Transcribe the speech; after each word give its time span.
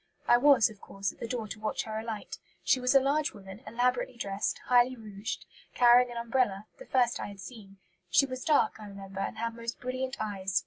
I 0.27 0.35
was, 0.37 0.67
of 0.71 0.81
course, 0.81 1.11
at 1.13 1.19
the 1.19 1.27
door 1.27 1.47
to 1.47 1.59
watch 1.59 1.83
her 1.83 1.99
alight. 1.99 2.39
She 2.63 2.79
was 2.79 2.95
a 2.95 2.99
large 2.99 3.33
woman, 3.35 3.61
elaborately 3.67 4.17
dressed, 4.17 4.57
highly 4.65 4.95
rouged, 4.95 5.45
carrying 5.75 6.09
an 6.09 6.17
umbrella, 6.17 6.65
the 6.79 6.87
first 6.87 7.19
I 7.19 7.27
had 7.27 7.39
seen. 7.39 7.77
She 8.09 8.25
was 8.25 8.43
dark, 8.43 8.79
I 8.79 8.87
remember, 8.87 9.19
and 9.19 9.37
had 9.37 9.53
most 9.53 9.79
brilliant 9.79 10.17
eyes. 10.19 10.59